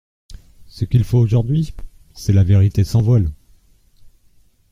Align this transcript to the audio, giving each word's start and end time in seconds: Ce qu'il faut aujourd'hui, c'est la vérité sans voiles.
Ce 0.65 0.83
qu'il 0.83 1.03
faut 1.03 1.19
aujourd'hui, 1.19 1.75
c'est 2.15 2.33
la 2.33 2.43
vérité 2.43 2.83
sans 2.83 3.03
voiles. 3.03 3.29